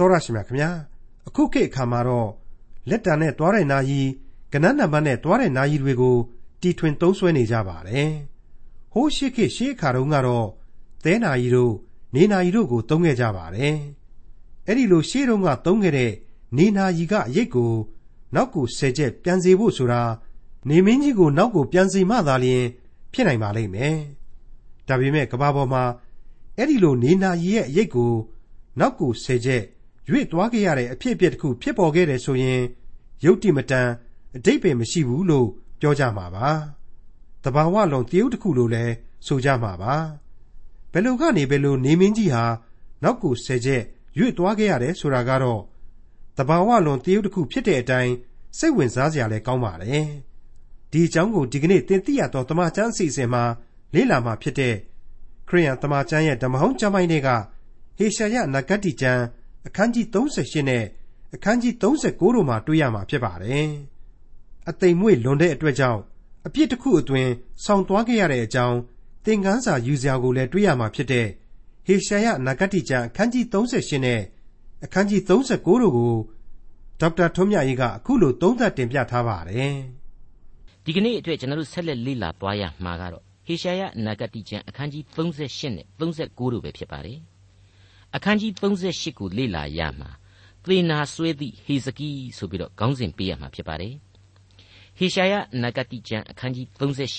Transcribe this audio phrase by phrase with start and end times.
[0.00, 0.70] တောရရှိမြခင်ဗျာ
[1.28, 2.30] အခုခေတ်အခါမှာတော့
[2.88, 4.00] လက်တံနဲ့တွားတဲ့နာယီ
[4.52, 6.16] ကနန်းနံပါတ်နဲ့တွားတဲ့နာယီတွေကို
[6.60, 8.10] တီထွင်သုံးစွဲနေကြပါတယ်
[8.92, 10.46] ဟိုးရှိခေတ်ရှေးအခါတုန်းကတော့
[11.04, 11.74] သဲနာယီတို့
[12.14, 13.76] နေနာယီတို့ကိုသုံးခဲ့ကြပါတယ်
[14.66, 16.12] အဲ့ဒီလိုရှေးတုန်းကသုံးခဲ့တဲ့
[16.56, 17.72] နေနာယီကအရိတ်ကို
[18.34, 20.02] နောက်ကိုဆယ်ချက်ပြန်စီဖို့ဆိုတာ
[20.68, 22.64] နေမင်းကြီးကိုနောက်ကိုပြန်စီမှသာလျှင်
[23.12, 23.96] ဖြစ်နိုင်ပါလိမ့်မယ်
[24.88, 25.84] ဒါပေမဲ့ကဘာပေါ်မှာ
[26.56, 28.12] အဲ့ဒီလိုနေနာရီရဲ့အရေးကို
[28.80, 29.62] နောက်ကိုဆယ်ချက်
[30.10, 32.60] ရွေ့သွားခဲ့ရတဲ့အဖြစ်အပျက်တစ်ခု ဖြစ်ပေါ်ခဲ့တယ်ဆိုရင်
[33.24, 33.88] ယုတ်တိမတန်
[34.36, 35.48] အတိတ်ပဲမရှိဘူးလို့
[35.80, 36.48] ပြောကြမှာပါ
[37.44, 38.94] တဘာဝလုံးတရုတ်တစ်ခုလို့လည်း
[39.26, 39.94] ဆိုကြမှာပါ
[40.92, 42.44] ဘယ်လိုကနေဘယ်လိုနေမင်းကြီးဟာ
[43.02, 43.82] နောက်ကိုဆယ်ချက်
[44.18, 45.62] ရွေ့သွားခဲ့ရတယ်ဆိုတာကတော့
[46.38, 48.14] တဘာဝလုံးတရုတ်တစ်ခုဖြစ်တဲ့အတိုင်း
[48.58, 50.08] စိတ်ဝင်စားစရာလည်းကောင်းပါတယ်
[50.92, 53.44] ဒီအကြောင်းကိုဒီကနေ့သင်သိရသောတမချန်းအစီအစဉ်မှာ
[53.94, 54.74] လေ့လာမှာဖြစ်တဲ့
[55.48, 57.28] ခရိယန်တမန်ကျမ်းရဲ့ဓမ္မဟောင်းကျမ်းပိုင်းတွေက
[57.98, 59.22] ဟေရှာယနဂတ်တိကျမ်း
[59.66, 60.84] အခန်းကြီး38နဲ့
[61.34, 61.82] အခန်းကြီး39
[62.34, 63.68] တို့မှာတွေ့ရမှာဖြစ်ပါတယ်။
[64.68, 66.00] အသိမ်မွေ့လွန်တဲ့အတွက်ကြောင့်
[66.46, 67.30] အပြစ်တစ်ခုအတွင်း
[67.64, 68.78] ဆောင်းသွားခဲ့ရတဲ့အကြောင်း
[69.24, 71.26] သင်ခန်းစာယူစရာကိုလည်းတွေ့ရမှာဖြစ်တဲ့
[71.86, 74.20] ဟေရှာယနဂတ်တိကျမ်းအခန်းကြီး38နဲ့
[74.84, 76.14] အခန်းကြီး39တို့ကို
[77.00, 79.74] ဒေါက်တာထွန်းမြတ်ရေးကအခုလိုသုံးသပ်တင်ပြထားပါတယ်။
[80.84, 87.18] ဒီကနေ့အတွက်ကျွန်တော်တို့ဆက်လက်လေ့လာသွားရမှာကတော့ဟေရှာယနဂတိကျမ်းအခန်းကြီး38နဲ့39တို့ပဲဖြစ်ပါတယ်
[88.14, 90.10] အခန်းကြီး38ကိုလေ့လာရမှာ
[90.64, 93.94] သေနာဆွဲသည့်ဟေဇကိဆိုပြီးတော့ခေါင်းစဉ်ပေးရမှာဖြစ်ပါတယ်
[94.98, 96.66] ဟေရှာယနဂတိကျမ်းအခန်းကြီး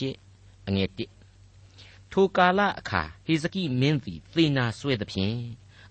[0.10, 0.90] 38အငယ်
[1.52, 5.38] 1ထိုကာလအခါဟေဇကိမင်းသည်သေနာဆွဲသဖြင့်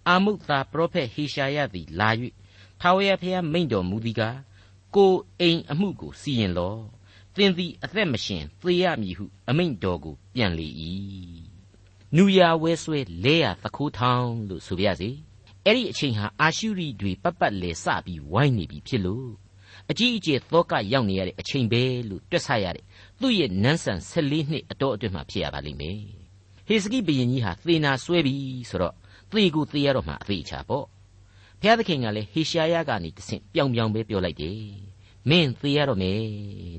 [0.06, 2.08] အာမုတ်သာပရောဖက်ဟေရှာယသည်လာ၍
[2.80, 4.38] ထာဝရဘုရားမိန့်တော်မူသည်ကား
[4.96, 6.82] ကိုအိမ်အမှုကိုစီရင်လော့
[7.34, 10.68] သင်သည်အသက်မရှင်သေရမည်ဟု အမိန့်တော်ကိုပြန်လေ၏
[12.16, 15.10] နူယာဝဲဆွဲလဲရသခိုးထောင်လို့ဆိုပြရစီ
[15.64, 19.30] အဲ့ဒီအချိန်ဟာအာရှုရိတွေပတ်ပတ်လဲစပြီးဝိုင်းနေပြီဖြစ်လို့
[19.90, 22.84] အကြီးအကျယ်သောကရောက်နေရတဲ့အချိန်ပဲလို့တွက်ဆရတဲ့
[23.20, 26.00] သူ့ရဲ့နန်းဆန်14နှစ်အတော်အတွင်းမှာဖြစ်ရပါလိမ့်မယ်
[26.66, 28.34] ဟေစကိဘုရင်ကြီးဟာသေနာဆွဲပြီ
[28.70, 28.94] ဆိုတော့
[29.30, 30.84] သေကိုသေရတော့မှအသေးချာပေါ့
[31.60, 34.60] ဘုရားသခင်ကလည်းဟေရှာယကနေတဆင့်ပြောင်ပြောင်ပဲပြောလိုက်တယ်
[35.28, 36.20] မင်းသေရတော့မယ်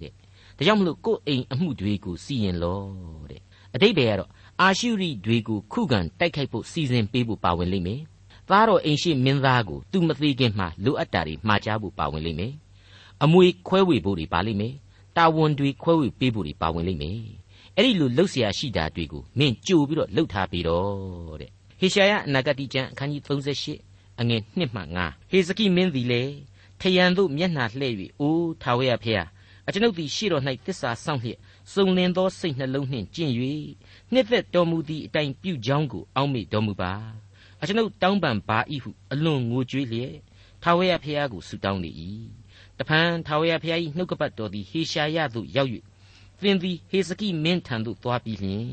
[0.03, 0.13] တဲ့
[0.57, 2.81] ဒါကြောင့်မလို့ကိုယ်အိမ်အမှုတွေကိုစီရင်လော
[3.31, 3.41] တဲ့
[3.75, 4.29] အတိတ်ပဲကတော့
[4.63, 8.01] အာရှုရိတွေကိုခုခံတိုက်ခိုက်ဖို့စီစဉ်ပေးဖို့ပါဝင်လိမ့်မယ်။
[8.49, 12.53] သားတော်အိမ်ရှိမင်းသားကိုသူမသေးခင်မှာလိုအပ်တာတွေမှာကြားဖို့ပါဝင်လိမ့်မယ်။
[13.23, 14.73] အမွေခွဲဝေဖို့တွေပါလိမ့်မယ်။
[15.17, 17.19] တာဝန်တွေခွဲဝေပေးဖို့တွေပါဝင်လိမ့်မယ်။
[17.75, 21.49] အဲ့ဒီလိုလှုပ်ရှားရှိတာတွေကိုမင်းကြိုပြီးတော့လှုပ်ထားပြီးတော့တဲ့။
[21.79, 23.21] ဟေရှာယအနာဂတိကျမ်းအခန်းကြီး
[23.67, 26.33] 38အငယ်1မှ9ဟေစကိမင်းသည်လည်း
[26.81, 29.21] ထယံသို့မျက်နှာလှည့်၍"အိုးထာဝရဖေယျ
[29.67, 31.39] အကျွန်ုပ်သည်ရှေ့တော်၌တစ္ဆာဆောင်လျက်
[31.73, 33.33] စုံလင်သောစိတ်နှလုံးနှင့်ကျင့်၍
[34.13, 36.93] နှစ်သက်တော်မူသည့်အတိုင်းပြုကြောင်းကိုအောက်မေ့တော်မူပါ
[37.61, 40.13] အကျွန်ုပ်တောင်းပန်ပါ၏ဟုအလွန်ငိုကြွေးလျက်
[40.63, 41.91] ထာဝရဘုရားကိုဆုတောင်းနေ၏
[42.77, 45.69] တဖန်ထာဝရဘုရား၏နှုတ်ကပတ်တော်သည်ဟေရှာယသို့ရောက်၍
[46.41, 48.69] သင်သည်ဟေစကိမင်းထံသို့သွားပြီးလျှင်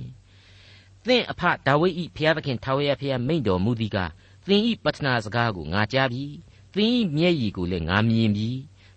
[1.07, 4.11] သင်အဖဒါဝိဒ်၏ဘုရားသခင်ထာဝရဘုရားမိန့်တော်မူသည်ကား
[4.47, 6.25] သင်၏ပတ္ထနာစကားကိုငါကြားပြီ
[6.75, 8.49] သင်၏မျက်ရည်ကိုလည်းငါမြင်ပြီ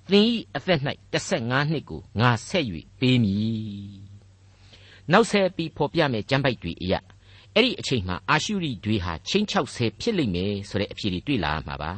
[0.10, 0.26] သင်၏
[0.56, 0.80] အသက်၌
[1.14, 2.66] 15နှစ်ကိုငါဆက်၍
[3.00, 4.11] ပေးမည်
[5.12, 7.00] နောက်ဆက်ပြီးဖော်ပြမယ်ကျမ်းပိုက်တွေအရာ
[7.56, 11.92] အဲ့ဒီအချိန်မှာအာရှုရိတွေဟာချင်းချောက်ဆဲဖြစ်လိမ့်မယ်ဆိုတဲ့အဖြေတွေတွေ့လာမှာပါ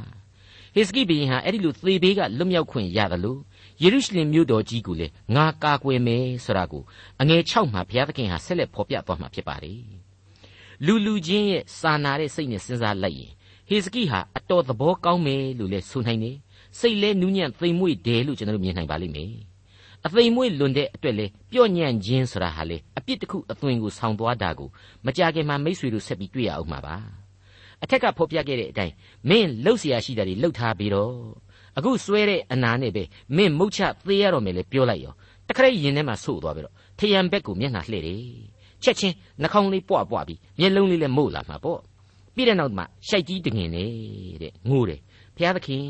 [0.76, 3.40] ဟေစကိဘုရင်ဟာအဲ့ဒီလိုသေဘေးကလွတ်မြောက်ခွင့်ရတယ်လို့
[3.84, 6.84] ယေရုရှလင်မြို့တော်ကြီးကိုလေငါကာကွယ်မယ်ဆိုတာကို
[7.22, 9.82] အငယ်6မှာဘုရားသခင်ဟာဆက်လက်ဖော်ပြသွားမှာဖြစ်ပါတယ်
[10.86, 13.32] လူလူချင်းရဲ့စာနာတဲ့စိတ်နဲ့စဉ်းစားလိုက်ရင်
[13.70, 16.38] ဟေစကိဟာအတော်သဘောကောင်းမယ်လို့လည်းဆိုနိုင်တယ်
[16.80, 19.32] စိတ်လဲနူးညံ့သိမ်မွေ့တယ်လို့ကျွန်တော်တို့မြင်နိုင်ပါလိမ့်မယ်
[20.07, 24.69] အသိမ်မွေ့လွန်တဲ့အတွက်လေပြော့ညံ့ခြင်းဆိုတာဟာလေအပြစ်တစ်ခုအသွင်ကိုဆောင်သွားတာကို
[25.07, 26.97] မကြခင်မှာမိษွေတို့ဆက်ပြီးတွေ့ရအောင်မှာပါ
[27.83, 28.95] အထက်ကဖော်ပြခဲ့တဲ့အတိုင်း
[29.29, 31.15] မင်းလှုပ်เสียရှိတာတွေလှုပ်ထားပြီးတော့
[31.79, 33.03] အခုစွဲတဲ့အနာနဲ့ပဲ
[33.37, 35.15] မင်းမုတ်ချသေးရတော့မယ်လေပြောလိုက်ရော
[35.49, 38.23] တခရက်ရင်ထဲမှာဆို့သွားပြီးတော့ထယံဘက်ကိုမျက်နှာလှည့်တယ်
[38.83, 41.81] ချက်ချင်းနှာခေါင်းလေးပွားပွားပြီးမျက်လုံးလေးလည်းမို့လာမှာပေါ့
[42.35, 43.85] ပြီးတဲ့နောက်မှရှိုက်ကြီးတငင်နေ
[44.43, 45.01] တဲ့ငိုတယ်
[45.37, 45.85] ဘုရားသခင်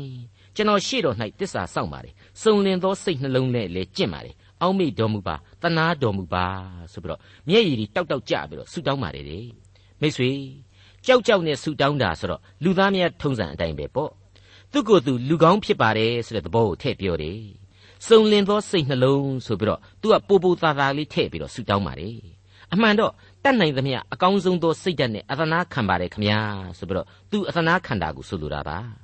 [0.56, 6.46] ကျွန်တော်ရှေ့တော်၌တစ္ဆာစောင့်ပါတယ်စုံလင်သောစိတ်နှလုံးနဲ့လည်းကျင့်ပါတယ်အောက်မေ့တော်မူပါတနာတော်မူပါ
[6.92, 9.46] ဆိုပြီးတော့မျက်ရည်တွေတောက်တောက်ကြပြီးတော့ဆူတောင်းပါတယ်တဲ့
[10.00, 10.30] မိတ်ဆွေ
[11.06, 14.10] ကြောက်ကြောက်နဲ့ဆူတောင်းတာဆိုတော့လူသားများထုံးစံအတိုင်းပဲပေါ့
[14.72, 17.40] သူ့ကိုယ်သူလူကောင်းဖြစ်ပါတယ်ဆိုတဲ့သဘောကိုထည့်ပြောတယ်
[18.06, 22.18] စုံလင်သောစိတ်နှလုံးဆိုပြီးတော့သူကပိုပိုသားသားလေးထည့်ပြီးတော့ဆူတောင်းပါတယ်
[22.72, 23.12] အမှန်တော့
[23.44, 26.38] တတ်နိုင်သမျှအကောင်းဆုံးသောစိတ်ဓာတ်နဲ့အသနာခံပါတယ်ခမညာ
[26.78, 29.03] ဆိုပြီးတော့သူအသနာခံတာကိုဆိုလိုတာပါ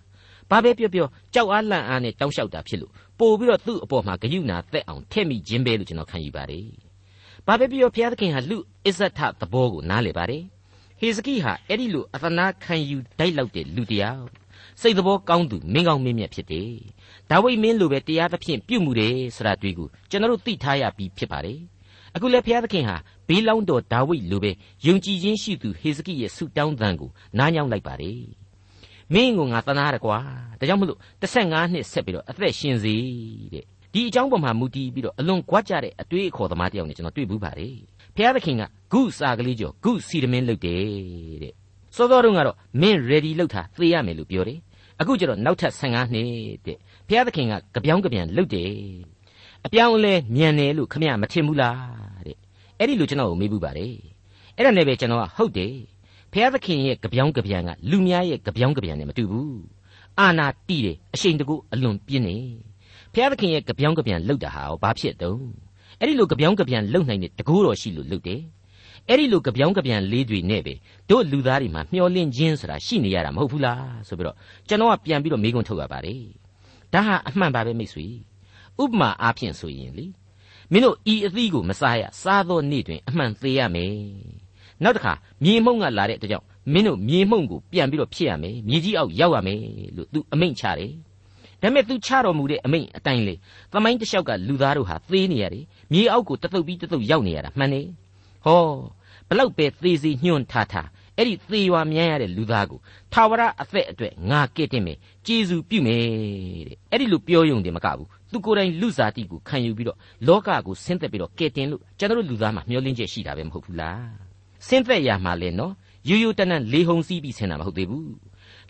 [0.50, 6.66] ဘာပဲပြောပြောကြောက်အားလန့်အားနဲ့တောင်းလျှောက်တာဖြစ်လို့ပို့ပြီးတော့သူ့အပေါ်မှာဂယုဏသက်အောင်ထည့်မိခြင်းပဲလို့ကျွန်တော်ခံယူပါတယ်။
[7.46, 10.44] ဘာပဲပြောဘုရားသခင်ဟာလူအစ္ဆထသဘောကိုနားလေပါတယ်။
[10.98, 14.22] ဟေဇကိဟာအဲ့ဒီလိုအသနာခံယူတိုက်လောက်တဲ့လူတရား
[14.80, 16.72] စစိတ်တော်ကောင်းသူမင်းကောင်းမင်းမြတ်ဖြစ်တယ်
[17.30, 21.60] ဒါဝိမင်းလိုပဲတရားသဖြင့်ပြုမှုတယ်ဆိုတာတွေ့ကိုကျွန်တော်တို့သိထားရပြီးဖြစ်ပါတယ်
[22.14, 22.96] အခုလည်းဘုရားသခင်ဟာ
[23.28, 24.50] ဘေးလောင်းတော်ဒါဝိလိုပဲ
[24.86, 28.39] ယုံကြည်ခြင်းရှိသူဟေဇကိရဲ့ဆုတောင်းသံကိုနားညောင်းလိုက်ပါတယ်
[29.14, 30.18] မင်းကိုငါတနာရကွာ
[30.58, 32.94] ဒါကြောင့်မလို့15နှစ်ဆက်ပြီးတော့အသက်ရှင်စေ
[33.52, 37.76] တဲ့ဒီအကြောင်းပေါ်မှာမူတည်ပြီးတော့အလွန်ကြွားကြတဲ့အတွေးအခေါ်သမားတယောက်နဲ့ကျွန်တော်တွေ့ဘူးပါတယ်
[38.16, 38.62] ဘုရားသခင်က
[38.92, 40.84] ဂုစာကလေးကျော်ဂုစီတမင်းလုပ်တယ်
[41.42, 41.52] တဲ့
[41.96, 44.58] စောစောတုန်းကတော့မင်း ready လုပ်ထားသေရမယ်လို့ပြောတယ်
[45.00, 46.28] အခုကျတော့နောက်ထပ်15နှစ်
[46.66, 46.76] တဲ့
[47.08, 48.72] ဘုရားသခင်ကကြပြောင်းကြပြန်လုပ်တယ်
[49.66, 52.36] အပြောင်းလဲမြန်တယ်လို့ခမရမထင်ဘူးလားတဲ့
[52.78, 53.94] အဲ့ဒီလိုကျွန်တော်ကိုမေးဘူးပါတယ်
[54.56, 55.74] အဲ့ဒါနဲ့ပဲကျွန်တော်ကဟုတ်တယ်
[56.32, 59.60] ဘုရားသခင်ရဲ့ကြပြောင်းကြပြန်ကလူများရဲ့ကြပြောင်းကြပြန်နဲ့မတူဘူး
[60.18, 62.36] အာနာတိတယ်အရှိန်တကူအလွန်ပြင်းနေ
[63.12, 65.42] ဘုရားသခင်ရဲ့ကြပြောင်းကြပြန်လုပ်တာဟာဘာဖြစ်တုံး
[65.98, 68.40] အဲ့ဒီလိုကြပြောင်းကြပြန်လုပ်နိုင်တဲ့တကူတော်ရှိလို့လုပ်တယ်
[69.08, 70.74] အဲ့ဒီလိုကြပြောင်းကြပြန်လေးတွေနဲ့ပဲ
[71.10, 74.36] တို့လူသားတွေမှာမျောလင့်ခြင်းဆိုတာရှိနေရတာမဟုတ်ဘူးလားဆိုပြီးတော့
[74.68, 76.22] ကျွန်တော်ကပြန်ပြီးတော့မေးခွန်းထုတ်ရပါတယ်
[76.94, 78.06] ဒါဟာအမှန်ပါပဲမိတ်ဆွေ
[78.82, 80.06] ဥပမာအားဖြင့်ဆိုရင်လေ
[80.72, 83.94] မင်းတို့ဤအသီးကိုမစားရစားသောနေ့တွင်အမှန်သေးရမယ်
[84.84, 85.12] နောက်တစ်ခါ
[85.44, 89.60] မြေမှုန့်ကလာတဲ့အတွက်ကြောင့်မင်းတို့မြေမှုန့်ကိုပြန်ပြီးတော့ဖြစ်ရမယ်မြေကြီးအောက်ရောက်ရမယ်
[89.96, 90.90] လို့သူအမိန့်ချတယ်
[91.62, 93.34] ဒါပေမဲ့သူချတော်မူတဲ့အမိန့်အတိုင်းလေ
[93.72, 97.82] သမိုင်းတစ်လျှောက်ကလူသားတို့ဟာသေးနေရတယ်မြေအောက်ကိုတသုတ်ပြီးတသုတ်ရောက်နေရတာမှန်နေ
[98.44, 98.62] ဟော
[99.28, 102.78] ဘလောက်ပဲသေးစီညွန့်ထားထားအဲ့ဒီသေရွာမြန်းရတဲ့လူသားကို
[103.12, 106.02] ထာဝရအသက်အတွက်ငါကဲ့တင်မယ်ကျေးဇူးပြုမယ်
[106.68, 114.29] တဲ့အဲ့ဒီလိုပြောယုံတယ်မကဘူးသူကိုယ်တိုင်လူစားတိကိုခံယူပြီးတော့လောကကိုဆင်းသက်ပြီးတော့ကဲ့တင်လို့ကျွန်တော်လူသားမှာမျောလင်းချက်ရှိတာပဲမဟုတ်ဘူးလား
[114.66, 115.72] ဆင်းသက်ရမှာလဲနော်
[116.08, 118.12] ယူယူတနန်လေးဟုံစီးပြီးဆင်းတာမဟုတ်သေးဘူး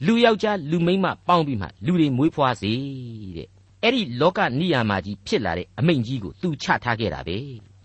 [0.07, 2.73] လူယောက်ျားလူမိန်းမပေါင်းပြီးမှလူတွေမွေးဖွားစေ
[3.37, 3.49] တဲ့
[3.83, 7.37] အဲ့ဒီလောကနိယာမကြီးဖြစ်လာတဲ့အမိန့်ကြီးကိုသူချထားခဲ့တာပဲ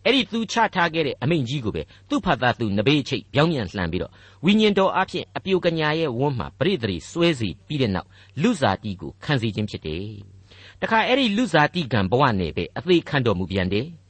[0.06, 4.12] အဲ့ဒီသူချထားခဲ့တဲ့အမိန့်ကြီးကိုပဲသူ့ဖတ်သားသူနဘေးချိတ်ပြောင်းပြန်လှန်ပြီးတော့
[4.46, 8.08] ဝိညာဉ်တော်အဖြစ်အပြိုကညာရဲ့ဝန်းမှာပရိသေစွဲစီပြီးတဲ့နောက်
[8.42, 10.06] လူစားတီကိုခံစီခြင်းဖြစ်တယ်။
[10.82, 13.88] တခါအဲ့ဒီလူစားတီကံဘဝနဲ့ပဲအသေးခံတော်မူပြန်တယ်။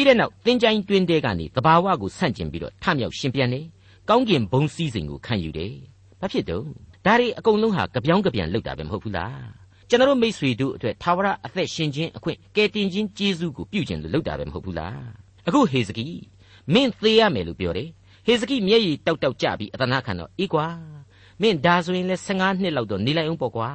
[0.00, 3.64] ပြီးတဲ့နောက်သင်ချိုင်းတွင်တဲကနေတဘာဝကိုဆန့်ကျင်ပြီးတော့ထမြောက်ရှင်ပြန်တယ်။
[4.08, 5.72] ကောင်းကင်ဘုံစည်းစိမ်ကိုခံယူတယ်။
[6.20, 6.64] ဘာဖြစ်တော့
[7.06, 9.34] ဒါတွေအကုန်လုံးဟာကြပြောင်းကြပြန်လောက်တာပဲမဟုတ်ဘူးလား။
[9.88, 15.00] ကျွန်တော်မိษွေတို့အတွက်သာဝရအသက်ရှင်ခြင်းအခွင့်ကယ်တင်ခြင်းကျေးဇူးကိုပြုခြင်းလို့လုပ်တာပဲမဟုတ်ဘူးလား
[15.46, 16.06] အခုဟေဇကိ
[16.72, 17.88] မင်းသေရမယ်လို့ပြောတယ်
[18.26, 20.66] ဟေဇကိမျက်ရည်တောက်တောက်ကြပြီးအသနာခံတော့အေးကွာ
[21.40, 23.70] မင်းဒါဆိုရင်လဲ15နှစ်လောက်တော့နေလိုက်အောင်ပေါ့ကွာ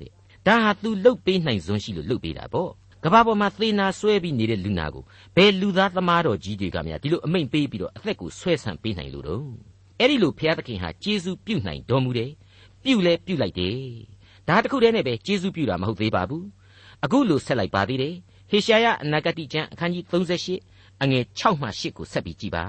[0.00, 0.10] တဲ့
[0.46, 2.70] ဒါဟာ तू လှုပ်ပေးနိုင်စွန်းရှိလို့လှုပ်ပေးတာပေါ့
[3.04, 5.04] ကဘာပေါ်မှာသေနာဆွဲပြီးနေတဲ့လူနာကို
[5.36, 9.46] ဘယ်လူသားသမားတော်ကြီးတွေကများဒီလိုအမိန်ပေးပြီးတော့အသက်ကိုဆွဲဆန့်ပေးနိုင်လို့တော့
[9.98, 12.30] အဲ့ဒီလိုဘုရားသခင်ဟာကျေးဇူးပြုနိုင်တော်မူတယ်
[12.82, 13.78] ပြုလဲပြုလိုက်တယ်
[14.48, 16.46] ဒါတခုတည်းနဲ့ပဲကျေးဇူးပြုတာမဟုတ်သေးပါဘူး
[17.04, 18.14] အခုလိုဆက်လိုက်ပါသေးတယ်
[18.50, 22.66] ဟေရှာယအနာဂတိကျမ်းအခန်းကြီး38အငယ်6မှ8ကိုဆက်ပြီးကြည်ပါ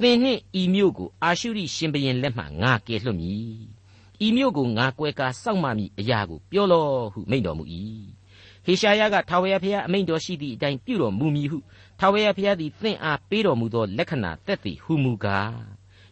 [0.00, 3.56] သင်နှင့်ဤမြို့ကိုအာရှုရိရှင်ဘရင်လက်မှငါကယ်လွှတ်မည်
[4.26, 7.64] ဤမြို့ကိုငါကွဲကားစောင့်မမည်အရာကိုပြောလော့ဟုမိန့်တော်မူ၏
[8.70, 11.58] ဟေရှာယကထာဝရဘုရားအမိန့်တော်ရှိသည့်အတိုင်းပြုတော်မူမည်ဟု
[11.98, 15.54] ထာဝရဘုရားသည်သင်အားပေးတော်မူသောလက္ခဏာသက်သည်ဟုမူကား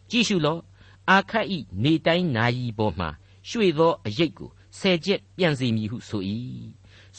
[0.09, 0.61] ကြည့်ရှုလော့
[1.09, 3.07] အာခတ်ဤနေတိုင်းနာယီပေါ်မှ
[3.49, 4.49] ရွှေသောအရိတ်ကို
[4.79, 6.23] ဆယ်ချက်ပြန်စီမည်ဟုဆို၏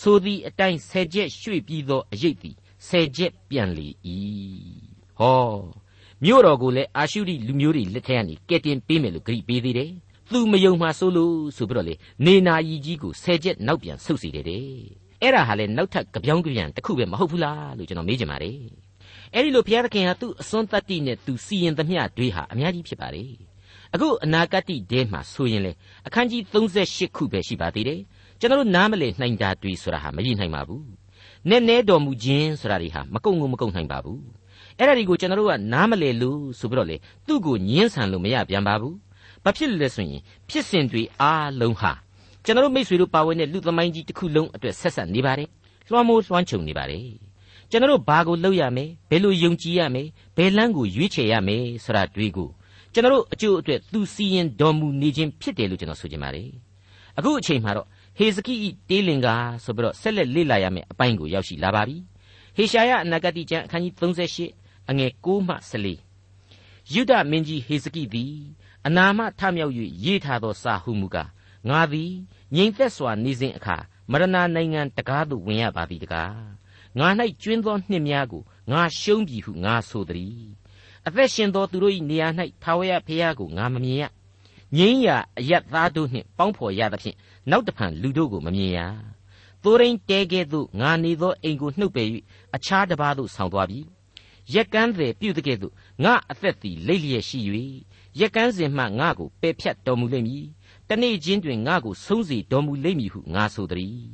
[0.00, 2.56] ဆိုသည့်အတိုင်းဆယ်ချက်ရွှေပြီးသောအရိတ်သည်
[2.88, 3.88] ဆယ်ချက်ပြန်လေ၏
[5.18, 5.48] ဟော
[6.24, 9.90] မြို့တော်ကိုလည်းအာရှုရိလူမျိုးတွေလက်ထက်ကနေကဲတင်ပေးမယ်လို့ဂရိပေးသေးတယ်
[10.30, 11.94] သူမယုံမှဆိုလို့ဆိုပြီးတော့လေ
[12.24, 18.58] နေနာကြီးကြီးကိုဆယ်ချက်နောက်ပြန်ဆုတ်စီတယ်တဲ့ အဲ့ဒါဟာလေနောက်ထပ်ကြပြောင်းကြပြန်တစ်ခုပဲမဟုတ်ဘူးလားလို့ကျွန်တော်မေးချင်ပါတယ်
[19.34, 23.30] အဲ့ဒီလိုဘုရားသခင်ဟာသူ့အစွန်းတတ္တိနဲ့သူစီရင်သမျှတွေဟာအများကြီးဖြစ်ပါတယ်
[23.94, 25.72] အခုအနာဂတ်တဲမှာဆိုရင်လေ
[26.06, 28.00] အခန်းကြီး38ခုပဲရှိပါသေးတယ်
[28.40, 30.84] ကျွန်တော်တို့နားမလည်နိုင်တာတွေဆိုတာဟာမရည်နိုင်ပါဘူး
[31.48, 34.22] နည်းနည်းတော်မူခြင်းဆိုတာတွေဟာမကုံကိုမကုံနိုင်ပါဘူး
[34.78, 36.96] အဲ့ဒါတွေကိုကျွန်တော်တို့ကနားမလည်လို့ဆိုပြီးတော့လေ
[37.26, 38.96] သူ့ကိုညှင်းဆန်လို့မရပြန်ပါဘူး
[39.44, 41.92] ဘာဖြစ်လဲဆိုရင်ဖြစ်စဉ်တွေအားလုံးဟာ
[42.44, 45.48] ကျွန်တော်တို့မိษွေတို့ပါဝင်တဲ့လူသမိုင်းကြီးတစ်ခုလုံးအတွက်ဆက်ဆက်နေပါတယ်
[45.90, 47.02] လွှမ်းမိုးလွှမ်းခြုံနေပါတယ်
[47.70, 50.02] ကျွန်တော်တို့ဘာကိုလုပ်ရမလဲဘယ်လိုယုံကြည်ရမလဲ
[50.36, 52.48] ဘယ်လမ်းကိုရွေးချယ်ရမလဲဆိုတာတွေကို
[52.92, 56.48] ကျွန်တော်တို့အကျိုးအတွက်သူစီရင်တော်မူနေခြင်းဖြစ်တယ်လို့ကျွန်တော်ဆိုချင်ပါတယ်
[57.18, 57.86] အခုအချိန်မှာတော့
[58.18, 61.96] ဟေဇကိဤတေးလင်ကာဆိုပြီးတော့ဆက်လက်လေ့လာရမယ့်အပိုင်းကိုရောက်ရှိလာပါပြီ
[62.56, 63.94] ဟေရှာယအနာဂတိကျမ်းအခန်းကြီး
[64.42, 68.34] 38အငယ်6မှ14ယုဒမင်းကြီးဟေဇကိသည်
[68.86, 71.28] အနာမထမြောက်၍ရေးထားသောစာဟုမူကား
[71.68, 72.12] ငါသည်
[72.54, 73.76] ငြိမ်သက်စွာနေစဉ်အခါ
[74.10, 76.36] မရဏနိုင်ငံတကားသို့ဝင်ရပါသည်တကား
[76.98, 77.08] ငါ၌
[77.42, 80.42] ကျွင်းသောနှစ်များကိုငါရှုံးပြီဟုငါဆိုသည်
[81.06, 82.28] အသက်ရှင်သောသူတို့၏နေရာ၌
[82.62, 84.04] ထာဝရဘုရားကိုငါမမြင်ရ
[84.78, 87.16] ငိမ့်ရာအယက်သားတို့နှင့်ပေါင်းဖော်ရသဖြင့်
[87.50, 88.80] နောက်တဖန်လူတို့ကိုမမြင်ရ
[89.62, 92.08] သိုးရင်းတဲကဲ့သို့ငါနေသောအိမ်ကိုနှုတ်ပယ်၍
[92.54, 93.80] အခြားတစ်ပါးသို့ဆောင်သွားပြီ
[94.54, 95.74] ရက်ကန်းသည်ပြုတကဲ့သို့
[96.04, 97.38] ငါအသက်သည်လိတ်လျက်ရှိ၍
[98.20, 100.46] ရက်ကန်းစဉ်မှငါကိုပယ်ဖြတ်တော်မူလိမ့်မည်
[100.90, 104.06] တနေ့ချင်းတွင်ငါကိုဆုံးစေတော်မူလိမ့်မည်ဟုငါဆိုသည်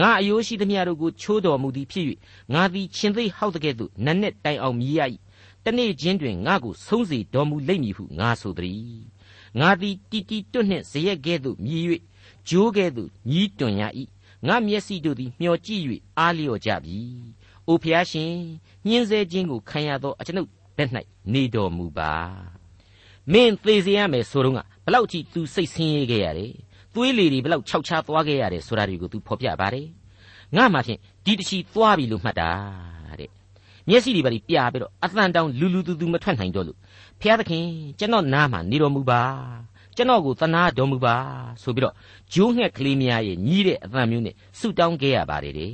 [0.00, 2.06] ငါအယိုးရှိသမျှတို့ကိုချိုးတော်မူသည်ဖြစ်၍
[2.54, 5.00] ငါသည်ရှင်သိဟောက်တကဲ့သို့နတ်နဲ့တိုင်အောင်မြည်ရ၏
[5.64, 9.00] တနေ့ချင်းတွင်ငါကိုဆုံးစေတော်မူလိမ့်မည်ဟုငါဆိုသည်
[9.60, 11.84] ငါသည်တီတီတွတ်နှင့်ဇရက်ကဲ့သို့မြည်၍
[12.48, 13.82] ဂျိုးကဲ့သို့ညီးတွန်ရ၏
[14.46, 15.82] ငါမျက်စိတို့သည်မျောကြည့်၍
[16.18, 16.98] အားလျော့ကြပြီ။
[17.68, 18.32] အိုဖျားရှင်
[18.86, 20.90] ညှင်းဆဲခြင်းကိုခံရသောအကျွန်ုပ်ဘက်၌
[21.32, 22.12] နေတော်မူပါ။
[23.32, 26.52] မင်းသေစေရမယ်ဆိုတော့က ဘလောက်ကြည့် तू စိတ်ဆင်းရဲခဲ့ရတယ်။
[26.94, 29.86] သွေးလေတွေဘလောက်ခြောက်ချားသွားခဲ့ရတယ်ဆိုတာတွေကို तू ဖော်ပြပါတယ်။
[30.56, 32.50] ငါမှဖြင့်ဒီတချီသွားပြီလို့မှတ်တာ
[33.20, 33.30] တဲ့။
[33.88, 36.78] မျက်စိတွေပါပြီးပြပြီးတော့အသံတောင်လူလူသူသူမထွက်နိုင်တော့လို့
[37.20, 37.64] ဖျားသခင်
[37.98, 39.22] ကျွန်တော်နားမှာနေတော်မူပါ
[39.96, 41.16] ကျွန်တော်ကိုသနာတော်မူပါ
[41.62, 41.94] ဆိုပြီးတော့
[42.34, 45.72] ဂျိုးငှက်ကလေးများရဲ့ညီးတဲ့အသံမျိုးနဲ့ဆုတောင်းခဲ့ရပါတယ်တဲ့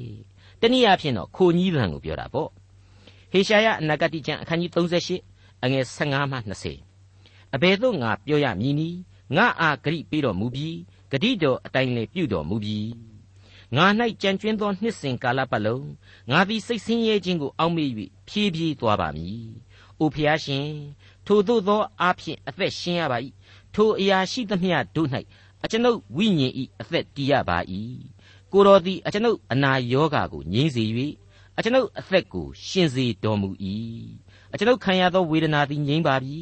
[0.61, 2.49] တနည်းအားဖြင့်တော့ခိုညီးသံကိုပြောတာပေါ့
[3.33, 6.92] ဟေရှာယအနာဂတိကျမ်းအခန်းကြီး38အငယ်15မှ20
[7.55, 8.99] အဘယ်သို့ငါပြောရမည်နည်း
[9.37, 10.77] ငါအာဂရိပေးတော်မူပြီး
[11.11, 12.89] ဂတိတော်အတိုင်းလည်းပြုတော်မူပြီး
[13.77, 13.87] ငါ၌
[14.23, 15.89] ကြံကျွင်းသောနှစ်စဉ်ကာလပတ်လုံး
[16.31, 17.89] ငါသည်စိတ်ဆင်းရဲခြင်းကိုအောက်မေ့၍
[18.29, 19.47] ဖြည်းဖြည်းသွားပါမည်။
[20.01, 20.69] အိုဖျားရှင်
[21.27, 23.19] ထိုသို့သောအားဖြင့်အသက်ရှင်ရပါ၏
[23.75, 25.09] ထိုအရာရှိသမျှတို့၌
[25.65, 27.59] အကျွန်ုပ်ဝိညာဉ်ဤအသက်တည်ရပါ၏
[28.53, 30.85] ကိုတော်သည်အကျွန်ုပ်အနာယောဂါကိုငြိမ်းစေ၍
[31.59, 33.51] အကျွန်ုပ်အသက်ကိုရှင်စေတော်မူ၏
[34.53, 36.39] အကျွန်ုပ်ခံရသောဝေဒနာသည်ငြိမ်းပါပြီ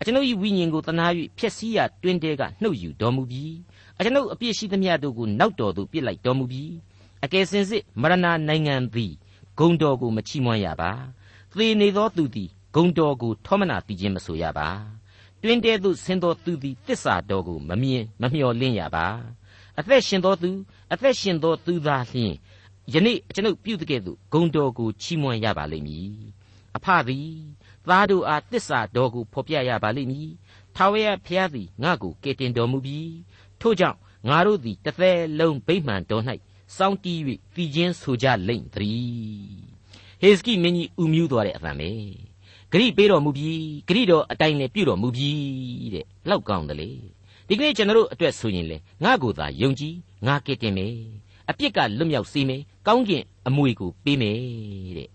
[0.00, 1.06] အကျွန်ုပ်၏ဝိညာဉ်ကိုတနာ၍
[1.38, 3.44] ဖျက်ဆီးရတွင်တဲကနှုတ်ယူတော်မူပြီ
[3.98, 6.64] အကျွန်ုပ်အပြစ်ရှိသမျှတို့ကိုနောက်တော်သို့ပြစ်လိုက်တော်မူပြီ
[7.24, 8.14] အကယ်စင်စစ်မရဏ
[8.48, 9.12] နိုင်ငံသည်
[9.58, 10.92] ဂုံတော်ကိုမချီးမွမ်းရပါ
[11.56, 14.68] သေနေသောသူသည်ဂုံတော်ကိုထောမနာတည်ခြင်းမဆိုရပါ
[15.42, 19.06] တွင်တဲသို့ဆင်းသောသူသည်တစ္ဆာတော်ကိုမမြင်မမျှော်လင့်ရပါ
[19.78, 20.50] အသက်ရှင်သောသူ
[20.92, 22.34] အသက်ရှင်သောသူသာလျှင်
[22.92, 26.10] ယနေ့ကျွန်ုပ်ပြုတဲ့ကဲ့သို့ဂုံတော်ကိုချီးမွမ်းရပါလိမ့်မည်
[26.76, 27.30] အဖသည်
[27.90, 30.30] သားတို့အားတစ္ဆာတော်ကိုဖော်ပြရပါလိမ့်မည်
[30.76, 33.12] ထာဝရဘုရားသည်ငါ့ကိုကယ်တင်တော်မူပြီး
[33.60, 36.24] ထို့ကြောင့်ငါတို့သည်တစ်သက်လုံးဗိမှန်တော်၌
[36.76, 37.18] စောင့်တီး၍
[37.54, 39.70] တည်ခြင်းဆိုကြလိမ့်သည်
[40.20, 41.90] ဟေစကိမင်းကြီးဥမြူးသွားတဲ့အသံပဲ
[42.72, 43.52] ဂရိပေးတော်မူပြီ
[43.88, 45.30] ဂရိတော်အတိုင်းလည်းပြုတော်မူပြီ
[45.94, 46.90] တဲ့လောက်ကောင်းတယ်လေ
[47.48, 49.94] ဒီကနေ့ကျွန်တော်တို့အတွက်ဆိုရင်လေငါကိုယ်သာယုံကြည်
[50.26, 50.94] ငါကစ်တင်မယ်
[51.50, 54.38] အပြစ်ကလွတ်မြောက်စေမယ်ကောင်းကင်အမွေကိုပေးမယ်
[54.98, 55.08] တဲ့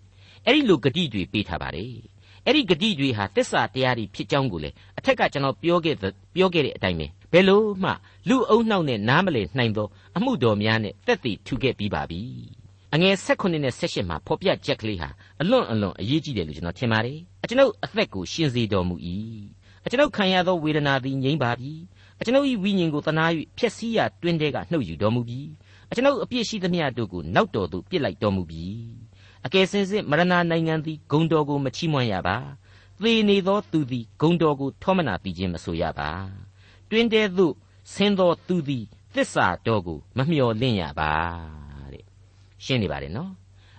[0.46, 2.15] အဲ့ဒီလိုဂတိတွေပေးထားပါတယ်
[2.48, 5.96] အဲ့ဒီဂတိတွေဟာတစ္ဆာတရားတွေဖြစ်ကြောင်းကိုလေအထက်ကကျွန်တော်ပြောခဲ့
[6.36, 7.92] ပြောခဲ့တဲ့အတိုင်းပဲဘယ်လို့မှ
[8.30, 9.88] လူအုံနှောက်နဲ့နားမလည်နိုင်သော
[10.18, 12.22] အမှုတော်များနဲ့တက်တည်ထူခဲ့ပြီးပါပြီ
[12.94, 15.10] အငယ်16နဲ့18မှာဖော်ပြချက်ကလေးဟာ
[15.42, 18.96] အလွန်အလွန်အရေးကြီးတယ်လို့ကျွန်တော်ထင်ပါတယ်အကျွန်ုပ်အသက်ကိုရှင်စေတော်မူ၏
[19.86, 21.72] အကျွန်ုပ်ခံရသောဝေဒနာသည်ငြိမ်းပါပြီ
[22.20, 23.26] အကျွန်ုပ်၏ဝိညာဉ်ကိုတနာ၍
[23.58, 25.40] ဖျက်ဆီးရာတွင်တဲကနှုတ်ယူတော်မူပြီ
[25.90, 28.66] အကျွန်ုပ်အပြစ်ရှိသမျှတို့ကိုနောက်တော်သို့ပြစ်လိုက်တော်မူပြီ
[29.46, 32.38] အကယ်စင်စစ်မရဏနိုင်ငံသည်ဂုံတော်ကိုမချီးမွမ်းရပါ
[33.02, 36.10] သေနေသောသူသည်ဂုံတော်ကိုထောမနာပြီးခြင်းမဆိုရပါ
[36.90, 37.54] တွင်တဲသို့
[37.94, 41.12] ဆင်းသောသူသည်သစ္စာတော်ကိုမမျှော်လင့်ရပါ
[41.94, 42.04] တဲ့
[42.64, 43.32] ရှင်းနေပါတယ်နော်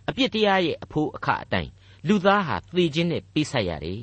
[0.08, 1.70] အပြစ်တရားရဲ့အဖို့အခအတိုင်း
[2.08, 4.00] လူသားဟာသေခြင်းနဲ့ပေးဆက်ရတယ်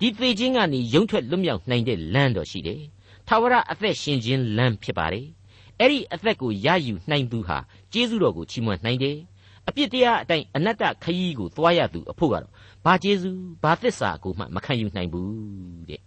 [0.00, 2.82] ဒီသေခြင်းကနေယုံထွက်လွတ်မြောက်နိုင်တဲ့လမ်းတော်ရှိတယ်
[3.26, 5.26] ထာဝရအသက်ရှင်ခြင်းလမ်းဖြစ်ပါတယ်
[5.78, 7.58] အဲ့ဒီအသက်ကိုရယူနိုင်သူဟာ
[7.92, 9.16] ကျေးဇူးတော်ကိုချီးမွမ်းနိုင်တယ်
[9.68, 12.52] အပြစ်တရားအတိုင်းအနတ္တခရီးကိုသွားရသူအဖို့ကတော့
[12.84, 15.30] ဘာကျေးဇူးဘာသစ္စာကိုမှမခံယူနိုင်ဘူး
[15.88, 16.00] တဲ့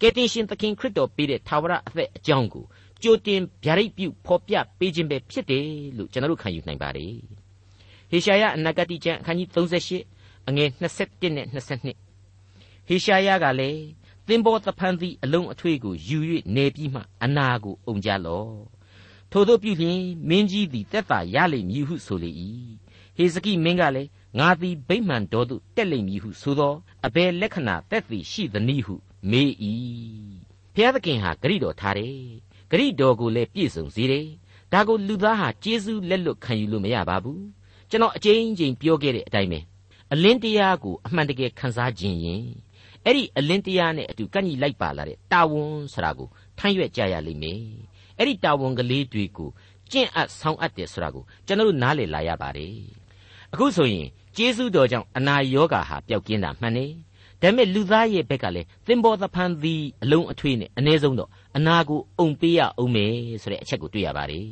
[0.00, 2.64] ကယ်တင်ရှင်သခင်ခရစ်တော်ပေးတဲ့ထာဝရအသက်အကြောင်းကို
[3.02, 5.66] ကြိုတင်ဗျာဒိတ်ပြုဖော်ပြပေးခြင်းပဲဖြစ်တယ်
[5.96, 7.14] လို့ကျွန်တော်တို့ခံယူနိုင်ပါတယ်
[8.10, 9.48] ဟေရှာယအနာဂတိကျမ်းအခန်းကြီး
[10.06, 13.82] 38အငယ်21နဲ့22ဟေရှာယကလည်း
[14.26, 16.18] သင်္ဘောတဖန်သည့်အလုံးအထွေးကိုယူ၍
[16.56, 18.54] နေပြီးမှအနာကိုအုံကြလော့
[19.32, 22.30] ထို့သောပြုလျင်မင်းကြီးသည်တက်တာရလိမ့်မည်ဟုဆိုလေ၏
[23.20, 26.74] ဟေဇကိမင်းကလည်းငါသည်ဗိမှန်တော်သို့တက်လိမ့်မည်ဟုဆိုသော
[27.06, 28.94] အဘယ်လက္ခဏာတက်သည်ရှိသနည်းဟု
[29.30, 29.50] မေး၏
[30.74, 32.16] ဖျားသခင်ဟာဂရိတော်ထားတယ်
[32.70, 34.26] ဂရိတော်ကိုလည်းပြည့်စုံစေတယ်
[34.72, 37.44] ဒါကိုလူသားဟာကျေးဇူးလက်လွတ်ခံယူလို့မရပါဘူး
[37.90, 39.60] ကျွန်တော်အကြိမ်ကြိမ်ပြောခဲ့တဲ့အတိုင်းပဲ
[40.12, 42.44] အလင်းတရားကိုအမှန်တကယ်ခန်းစားခြင်းရင်
[43.04, 47.62] အဲ့ဒီအလင်းတရားနဲ့အတူကန့်ညီလိုက်ပါလာတဲ့တာဝန်ဆိုတာကိုထမ်းရွက်ကြရလိမ့်မယ်
[48.18, 49.50] အဲ့ဒီတာဝန်ကလေးတွေကို
[49.90, 52.99] ကျင့်အပ်ဆောင်အပ်တယ်ဆိုတာကိုကျွန်တော်တို့နားလည်လာရပါတယ်
[53.52, 56.92] အခုဆိုရင်ကျေးဇူးတော်ကြောင့်အနာရောဂါဟာပျောက်ကင်းတာမှန်တယ်
[57.40, 64.48] ဒါပေမဲ့လူသားရဲ့ဘက်ကလည်းသင်္ဘောသဖန်သည်အလုံးအထွေးနဲ့အ ਨੇ ဆုံးတော့အနာကိုအုံပေးရအောင်မယ်ဆိုတဲ့အချက်ကိုတွေ့ရပါတယ်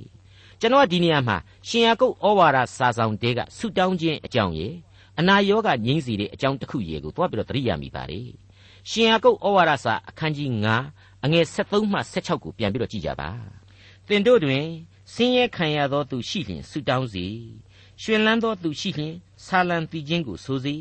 [0.61, 1.37] ကျွန်တော်ဒီနေရာမှာ
[1.69, 4.69] ရှင်ယာကုပ်ဩဝါဒစာဆောင်တဲကဆုတောင်းခြင်းအကြောင်းရေ
[5.19, 8.29] အနာရောဂါငြိမ်းစေတဲ့အကြောင်းတစ်ခုရေကိုသွားပြီးတော့သတိရမိပါတယ်
[8.91, 10.49] ရှင်ယာကုပ်ဩဝါဒစာအခန်းကြီး
[10.89, 13.31] 9အငယ်73မှ16ကိုပြန်ပြီးတော့ကြည့်ကြပါ
[14.07, 14.65] သင်တို့တွင်
[15.13, 17.27] ဆင်းရဲခံရသောသူရှိလျင်ဆုတောင်းစေ
[18.03, 19.15] ရှင်လန်းသောသူရှိလျင်
[19.45, 20.77] ဆာလံတီခြင်းကိုဆိုစေ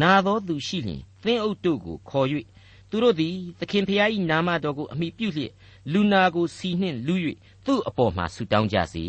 [0.00, 2.28] နာသောသူရှိလျင်သင်အုပ်တို့ကိုခေါ်၍
[2.90, 5.52] သူတို့သည်သခင်ဖျား၏နာမတော်ကိုအမိပြုလျက်
[5.92, 7.14] လူနာကိုစီနှင့်လူ၍
[7.66, 9.06] သူ့အပေါ်မှာဆူတောင်းကြစေ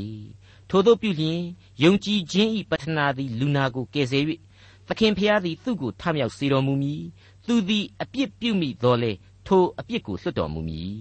[0.69, 1.41] ထို့သောပြုလျင်
[1.83, 4.23] ယုံကြည်ခြင်းဤပတ္ထနာသည်လူနာကိုကယ်ဆယ်၍
[4.87, 7.01] သခင်ဖျားသည်သူ့ကိုထမြောက်စေတော်မူမည်
[7.47, 9.11] သူသည်အပြစ်ပြုမိတော်လေ
[9.47, 10.99] ထိုအပြစ်ကိုလွတ်တော်မူမည်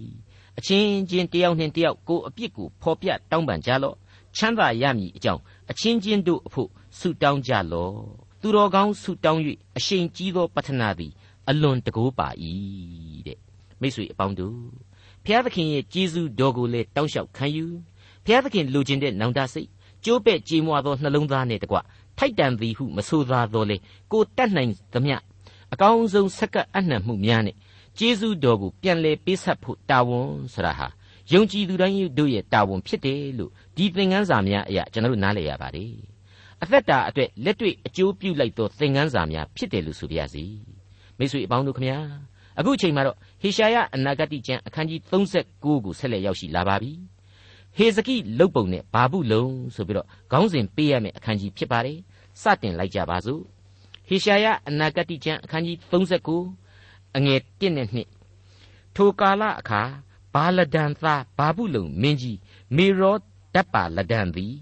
[0.57, 3.97] အချင်းချင်းတယောက်နှင့်တယောက်ကိုအပြစ်ကိုဖော်ပြတောင်းပန်ကြလော့
[4.35, 6.69] ချမ်းသာရမည်အကြောင်း အချင်းချင်းတို့အဖို့
[6.99, 7.95] ဆုတောင်းကြလော့
[8.41, 9.41] သူတော်ကောင်းဆုတောင်း၍
[9.77, 11.11] အရှိန်ကြီးသောပတ္ထနာသည်
[11.49, 12.27] အလွန်တကိုးပါ၏
[13.27, 13.39] တဲ့
[13.81, 14.59] မိတ်ဆွေအပေါင်းတို့
[15.23, 17.65] ဘုရားသခင်ရဲ့ကျေးဇူးတော်ကိုလည်းတောင်းလျှောက်ခံယူ
[18.25, 19.69] ဘုရားသခင်လိုချင်တဲ့နောင်တစိတ်
[20.05, 21.77] ကျိုးပဲ့ကြေးမွားသောနှလုံးသားနဲ့တကွ
[22.17, 23.77] ထိုက်တန်သည်ဟုမဆိုသာတော်လေ
[24.11, 25.15] ကိုတတ်နိုင်သမျှ
[25.73, 27.55] အကောင်းဆုံးဆက်ကပ်အနှံ့မှုများနဲ့
[27.97, 30.87] ကျေးဇူးတော်ကိုပြန်လဲပေးဆက်ဖို့တာဝန်ဆိုတာဟာ
[31.31, 35.93] ယုံကြည်သူတိုင်းတို့ရဲ့တာဝန်ဖြစ်တယ်လို့ ဒီသင်ခန်းစာများအရာကျွန်တော်တို့နားလည်ရပါတယ်
[36.63, 40.43] အသက်တာအတွက်လက်တွေ့အကျိုးပြုလိုက်သောသင်ခန်းစာများဖြစ်တယ်လို့ဆိုပါရစေ
[41.17, 41.99] မိတ်ဆွေအပေါင်းတို့ခမညာ
[42.59, 46.91] အခုအချိန်မှာတော့ဟေရှာယအနာဂတိကျမ်းအခန်းကြီး39ကိုဆက်လက်ရောက်ရှိလာပါပြီ
[47.77, 51.97] ဟေဇကိလုတ်ပုံနဲ့ဘာဘူးလုံဆိုပြီးတော့ခေါင်းစဉ်ပေးရမယ့်အခန်းကြီးဖြစ်ပါတယ်
[52.41, 53.41] စတင်လိုက်ကြပါစို့
[54.07, 57.87] ဟေရှာယအနာဂတိကျမ်းအခန်းကြီး39အငယ်1နဲ့
[58.41, 59.81] 2ထိုကာလအခါ
[60.33, 62.37] ဘာလဒန်သားဘာဘူးလုံမင်းကြီး
[62.77, 63.15] မေရော
[63.57, 64.55] ဓပ်ပါလဒန်သည်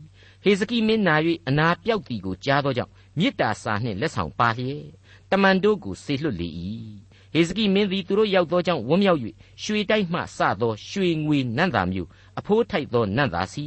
[0.43, 1.15] ဟေဇကိမင်းနာ၍
[1.47, 4.85] အနာပြောက်သည်ကိုကြားသောကြောင့်မေတ္တာစာနှင့်လက်ဆောင်ပါလျက်
[5.31, 6.49] တမန်တို့ကိုဆေလွတ်လေ၏
[7.33, 9.19] ဟေဇကိမင်းသည်သူတို့ရောက်သောကြောင့်ဝမ်းမြောက်၍
[9.63, 12.09] ရွှေတိုက်မှစသောရွှေငွေနံ့သာမျိုး
[12.39, 13.65] အဖိုးထိုက်သောနံ့သာစီ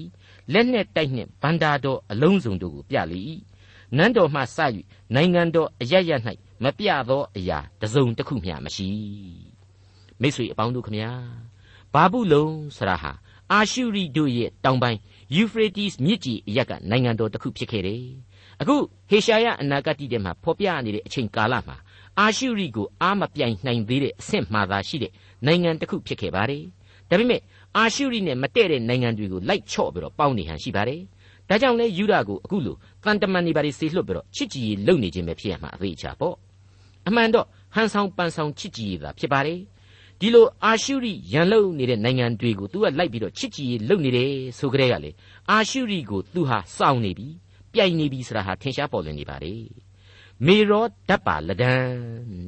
[0.52, 3.20] လက်နှင့်တိုက်နှင့်ဗန္တာတော်အလုံးစုံတို့ကိုပြလေ၏
[3.96, 4.58] နန်းတော်မှစ၍
[5.14, 6.10] နိုင်ငံတော်အရရ၌
[6.62, 8.88] မပြသောအရာတစုံတစ်ခုမျှမရှိ
[10.20, 11.10] မိတ်ဆွေအပေါင်းတို့ခမညာ
[11.92, 13.12] ဘာဘူးလုံဆရာဟာ
[13.52, 14.98] အာရှုရိတို့ရဲ့တောင်ပိုင်း
[15.34, 18.02] ယူဖရေးတီးမြစ်ကြီးအရက်ကနိုင်ငံတော်တစ်ခုဖြစ်ခဲ့တယ်
[18.60, 18.76] အခု
[19.10, 21.76] ဟေရှာယအနာဂတ်ထဲမှာဖော်ပြနေတဲ့အချိန်ကာလမှာ
[22.18, 25.12] အာရှုရိကိုအာမပြိုင်နိုင်သေးတဲ့အဆင့်မှသာရှိတဲ့
[25.46, 26.62] နိုင်ငံတစ်ခုဖြစ်ခဲ့ပါတယ်
[27.08, 27.40] ဒါပေမဲ့
[27.76, 31.00] အာရှုရိနဲ့မတည့်တဲ့နိုင်ငံတွေကိုလိုက်ချော့ပြီးတော့ပေါင်းနေဟန်ရှိပါတယ်
[31.48, 36.36] ဒါကြောင့်လဲယူဒာကိုအခုလိုတန်တမန်နေပါလေဆေလွတ်ပြီးတော့ချစ်ကြည်ရေးလုပ်နေခြင်းပဲဖြစ်ရမှာအသေးချာပေါ့
[37.08, 39.58] အမှန်တော့ဟန်ဆောင်ပန်ဆောင်ချစ်ကြည်ရေးသာဖြစ်ပါတယ်
[40.20, 45.10] ဒီလိုအာရှုရိရန်လုံနေတဲ့နိုင်ငံတွေကိုသူကလိုက်ပြီးတော့ချစ်ကြည်ရေးလုပ်နေတယ်ဆိုကြတဲ့ကလေ
[45.50, 47.28] အာရှုရိကိုသူဟာစောင့်နေပြီ
[47.72, 49.54] ပြိုင်နေပြီဆိုတာဟာထင်ရှားပေါ်လွင်နေပါလေ
[50.46, 51.82] မေရောဓပ်ပါလဒန်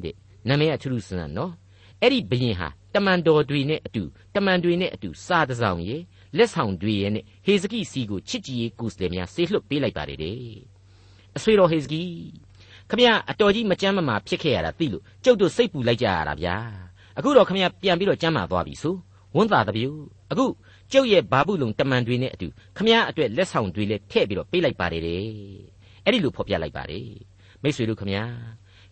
[0.03, 0.15] တဲ့
[0.49, 1.53] နာမည်ကထူးထူးဆန်းဆန်းနော်
[2.03, 4.03] အဲ့ဒီဘရင်ဟာတမန်တော်တွေနဲ့အတူ
[4.35, 5.97] တမန်တွေနဲ့အတူစားတစောင်ရေ
[6.37, 10.39] လက်ဆောင်တွေရဲ့နဲ့ဟေဇကိစီကိုချစ်ကြည်ရေးကုစလေများဆေးလွတ်ပေးလိုက်ပါတယ်တဲ့
[11.37, 12.03] အဆွေတော်ဟေဇကိ
[12.91, 16.57] ခမရအတော်ကြီးမကြမ်းမမာဖြစ်ခဲ့ရတာသိလို့ကျုပ်တို့စိတ်ပူလိုက်ကြရတာဗျာ
[17.21, 18.95] အခုတော့ခမရပြန်ပြီးတော့ကြမ်းမာသွားပြီဆို
[19.37, 19.89] ဝန်သာတပြူ
[20.31, 20.47] အခု
[20.93, 25.23] ကျုပ်ရဲ့ဘာဘူးလုံတမန်တွေနဲ့အတူခမရအတွက်လက်ဆောင်တွေလည်းထည့်ပြီးတော့ပေးလိုက်ပါတယ်တဲ့
[26.05, 27.09] အဲ့ဒီလိုဖော်ပြလိုက်ပါတယ်
[27.63, 28.19] မိတ်ဆွေတို့ခမရ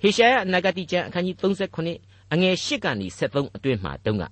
[0.03, 4.25] ဟေရှာယအနာဂတိကျမ်းအခန်းကြီး39အငယ်၈ကနေ73အတွင်းမှာတုန်းက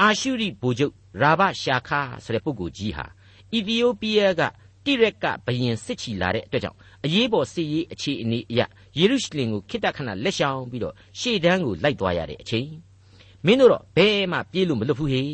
[0.00, 3.06] အာရှုရိဗိုလ်ချုပ်ရာဘရှာခါဆိုတဲ့ပုဂ္ဂိုလ်ကြီးဟာ
[3.52, 4.42] အီသီယိုးပီးယားက
[4.84, 8.60] တိရက်ကဘယင်စစ်ချီလာတဲ့အတွက်ကြောင့်အရေးပေါ်စစ်ရေးအခြေအနေအရ
[8.98, 12.89] ယေရုရှလင်ကိုခိတ္တခဏလက်ရှောင်ပြီးတော့ရှေ့တန်းကိုလိုက်သွားရတဲ့အချိန်
[13.46, 15.24] မင်းတို့တော့ဘယ်မှပြေးလို့မလွတ်ဘူးဟေ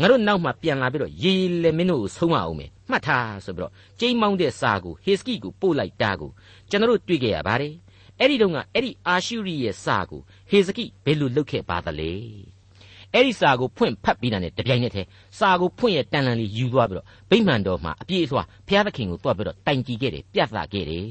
[0.00, 6.30] ငါတို့နောက်မှပြန်လာပြီးတော့ရေလေမင်းတို့ကိုဆုံးမအောင်မယ်မှတ်ထားဆိုပြီးတော့ကျိမ်းမောင်းတဲ့စာကိုဟေစကိကိုပို့လိုက်တာကို
[6.70, 7.74] ကျွန်တော်တို့တွေ့ကြရပါတယ်
[8.18, 12.12] အဲ့ဒီတော့ကအဲ့ဒီအာရှုရိရဲ့စာကိုဟေစကိဘယ်လိုလုပ်ခဲ့ပါသလဲ
[13.14, 21.08] အဲ့ဒီစာကိုဖွင့်ဖတ်ပြီးတာနဲ့တပြိုင်နက်တည်းစာကိုဖွင့်ရတန်လန်လေးယူသွားပြီးတော့ဗိမှန်တော်မှာအပြည့်အစုံဘုရားသခင်ကိုတွားပြီးတော့တိုင်ကြည့်ခဲ့တယ်ပြသခဲ့တယ်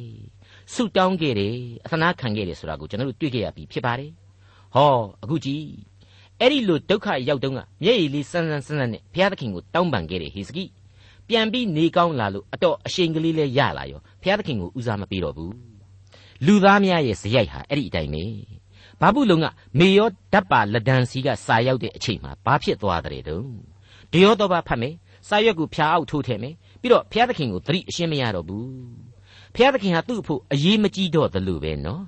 [0.73, 4.11] ဆုတောင်းခဲ့တယ်အသနာခံခဲ့တယ်ဆိုတာကိုကျွန်တော်တို့တွေ့ခဲ့ရပြီဖြစ်ပါတယ်
[4.75, 5.65] ဟောအခုကြည့်
[6.41, 10.63] အဲ့ဒီလိုဒုက္ခရောက်တုန်းကမျက်ရည်လေးစမ်းစမ်းစမ်းစမ်းနဲ့ဘုရားသခင်ကိုတောင်းပန်ခဲ့တယ်ဟေစကိ
[11.27, 15.53] ပြန်ပြီးနေကောင်းလာလို့အတော့အရှိန်ကလေးလေးရလာရောဘုရားသခင်ကိုဦးစားမပေးတော့ဘူး
[16.45, 18.23] လူသားများရဲ့ဇယိုက်ဟာအဲ့ဒီအတိုင်းပဲ
[19.01, 19.45] ဘာဘူးလုံက
[19.79, 23.47] မေယောဓပ်ပါလဒန်စီကစာရောက်တဲ့အချိန်မှာဘာဖြစ်သွားတဲ့တုံး
[24.11, 24.93] ဒီရောတော့ဘာဖတ်မယ်
[25.27, 28.67] စာရွက်ကိုဖြာအောက်ထိုးထည့်မယ်ပြီးတော့ဘုရားသခင်ကိုသတိအရှင်းမရတော့ဘူး
[29.55, 32.03] ဘုရားသခင်ဟာသူ့အဖို့အရေးမကြီးတော့သလိုပဲနော်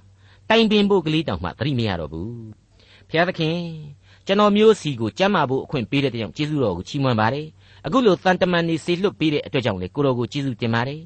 [0.49, 2.33] တိုင်ပင်ဖို့ကလေးတောင်မှသတိမရတော့ဘူး
[3.09, 3.57] ဘုရားသခင်
[4.27, 7.47] ကျွန်တော်မျိုးစီကိုကြမ်းမာဖို့အခွင့်ပေးတဲ့ကြောင့်ကျေးဇူးတော်ကိုချီးမွမ်းပါတယ်
[7.85, 11.01] အခုလိုတန်တမန်နေစေလွတ်ပေးတဲ့အတွက်ကြောင့်လေကိုတော်ကိုကျေးဇူးတင်ပါတယ်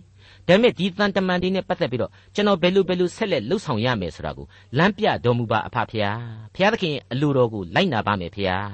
[0.47, 4.45] ဒါပေမဲ့ဒီတန်တမန်တွေနဲ့ပတ်သက်ပြီးတော့ကျွန်တော်ဘယ်လိုဘယ်လိုဆက်လက်လှုပ်ဆောင်ရမယ်ဆိုတာကို
[4.77, 6.19] လမ်းပြတော်မူပါအဖဖျား
[6.55, 8.67] ဖျားသခင်အလိုတော်ကိုလိုက်နာပါမယ်ဖျား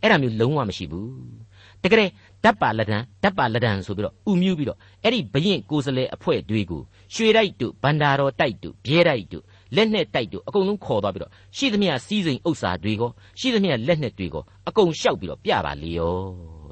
[0.00, 1.12] အဲ့ဒါမျိုးလုံးဝမရှိဘူး
[1.82, 2.10] တကယ်
[2.44, 6.82] ဓာတ်ပါလက်တံဓာတ်ပါလက်တံဆိုပြီးတော့ဥမြူးပြီးတော့အဲ့ဒီဘရင်ကိုယ်စလဲအဖွဲ့တွေကို
[7.14, 9.44] ရွှေတိုက်တို့ဗန္ဒာတော်တိုက်တို့ဘဲတိုက်တို့
[9.76, 16.16] လက်နဲ့တိုက်တို့အကုန်လုံးခေါ်သွားပြီးတော့ရှိသမျှစီးစိမ်ဥစ္စာတွေကောရှိသမျှလက်နဲ့တွေကောအကုန်ရှောက်ပြီးတော့ပြပါလေရော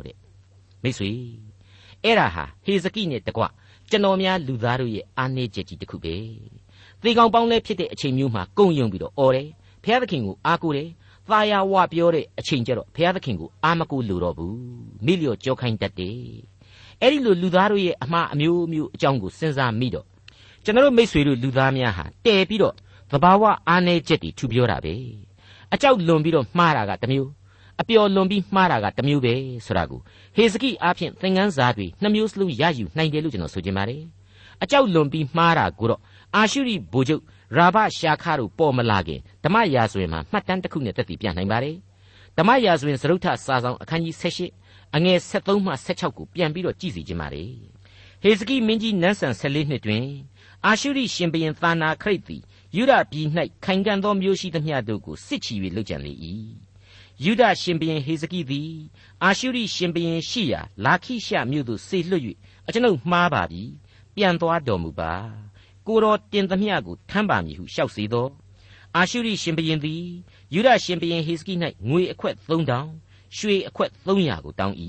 [0.07, 0.17] တဲ့
[0.83, 1.11] မိတ်ဆွေ
[2.05, 3.43] အဲ့ဒါဟာဟေဇကိနဲ့တကွ
[3.91, 6.15] ကျွန်တော်များလူသားတို့ရဲ့အားနည်းချက်ကြီးတစ်ခုပဲ
[7.03, 9.49] သေကောင်ပေါင်းလဲဖြစ်တဲ့အချိန်မျိုးမှာကုံယုံပြီးတော့អော်တယ်
[9.83, 10.89] ဘုရားသခင်ကိုအားကိုးတယ်
[11.29, 14.57] သာယာဝပြောတဲ့အချိန်ကျတော့ဘုရားသခင်ကိုအာမကိုလိုတော့ဘူး
[15.07, 16.21] မိလျော့ကြောခိုင်းတတ်တယ်
[17.01, 20.07] အဲ့ဒီလိုလူသားတို့ရဲ့အမှားအမျိုးမျိုးအကြောင်းကိုစဉ်းစားမိတော့
[20.65, 22.75] ကျွန်တော်မိษွေတို့လူသားများဟာတည်ပြီးတော့
[23.11, 24.95] သဘာဝအားနည်းချက်တွေထူပြောတာပဲ
[25.75, 27.31] အကြောက်လွန်ပြီးတော့မှားတာကတစ်မျိုး
[27.81, 29.35] အပျော်လွန်ပြီးမှားတာကတစ်မျိုးပဲ
[29.67, 30.01] ဆိုတာကို
[30.37, 34.03] ဟေစကိအားဖြင့်သင်ခန်းစာတွေနှမျိုးစလုံးရယူနိုင်တယ်လို့ကျွန်တော်ဆိုချင်ပါတယ်
[34.63, 36.01] အကြောက်လွန်ပြီးမှားတာကိုတော့
[36.37, 37.23] အာရှုရိဘိုလ်ချုပ်
[37.57, 41.77] ရာဘရှာခါတို့ပေါ်မလာခင်ဓမ္မရာဇဝင်မှာမှတ်တမ်းတစ်ခုနဲ့သက်တည်ပြနိုင်ပါတယ်
[42.39, 47.51] ဓမ္မရာဇဝင်သရုတ်ထစာဆောင်အခန်းကြီး78အငယ်73မှ76ကိုပြန်ပြီးတော့ကြည့်စီခြင်းပါတယ်
[48.23, 50.05] ဟေစကိမင်းကြီးနန်းဆန်14နှစ်တွင်
[50.67, 52.43] အာရှုရိရှင်ဘရင်သာနာခရိတ်သည်
[52.77, 53.27] ယူဒပြည်၌
[53.65, 56.13] ခိုင်ခံ့သောမျိုးရှိသမျှတို့ကိုစစ်ချီ၍လုပ်ကြံလေ၏
[57.25, 58.73] ယူဒရှင်ဘရင်ဟေစကိသည်
[59.25, 62.23] အာရှုရိရှင်ဘရင်ရှိရာလာခိရှမြို့သို့ဆေလွတ်၍
[62.67, 63.63] အကျွန်ုပ်မှားပါပြီ
[64.15, 65.13] ပြန်သွားတော်မူပါ
[65.87, 68.29] ကိုတော်တင်သမျှကိုထမ်းပါမည်ဟုလျှောက်စေသော
[68.97, 70.03] အာရှုရိရှင်ဘရင်သည်
[70.55, 71.55] ယူဒရှင်ဘရင်ဟေစကိ၌
[71.89, 74.77] ငွေအခွက်3000ရွှေအခွက်300ကိုတောင်း၏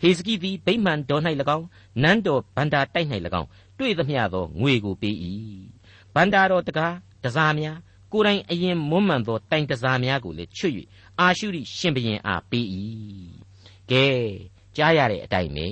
[0.00, 1.22] ဟေစကိသည်ဗိမာန်တော်၌၎
[1.56, 1.66] င်း
[2.02, 3.08] နန်းတော်ဗန္တာတိုက်၌၎
[3.40, 3.48] င်း
[3.78, 5.16] တွေ့သမျှသောငွေကိုပေး၏
[6.14, 6.94] ဗန္တာတော်တကား
[7.24, 7.78] တစားများ
[8.12, 10.74] ကိုယ်တိုင်အရင်မွမ်းမံသောတိုင်တစားများကိုလည်းချွတ်၍
[11.20, 12.66] အာရှုရိရှင်ဘရင်အားပေး၏
[13.90, 14.04] ကဲ
[14.76, 15.66] ကြားရတဲ့အတိုင်းပဲ